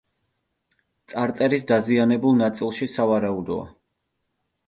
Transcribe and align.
წარწერის 1.11 1.67
დაზიანებულ 1.71 2.35
ნაწილში, 2.41 2.87
სავარაუდოა. 2.95 3.67